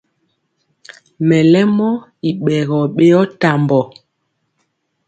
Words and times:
Mɛlɛmɔ 1.27 1.89
i 2.27 2.29
ɓɛgɔ 2.43 2.79
ɓeyɔ 2.95 3.19
tambɔ. 3.41 3.81